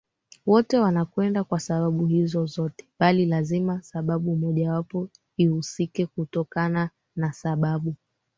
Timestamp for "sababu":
1.59-2.05, 3.81-4.35, 7.33-7.95